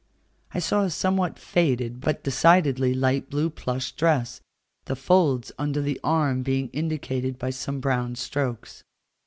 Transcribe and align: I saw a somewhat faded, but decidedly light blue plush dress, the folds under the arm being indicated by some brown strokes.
I 0.51 0.57
saw 0.57 0.81
a 0.85 0.89
somewhat 0.89 1.37
faded, 1.37 2.01
but 2.01 2.23
decidedly 2.23 2.95
light 2.95 3.29
blue 3.29 3.51
plush 3.51 3.91
dress, 3.91 4.41
the 4.85 4.95
folds 4.95 5.51
under 5.59 5.79
the 5.79 5.99
arm 6.03 6.41
being 6.41 6.69
indicated 6.69 7.37
by 7.37 7.51
some 7.51 7.79
brown 7.79 8.15
strokes. 8.15 8.83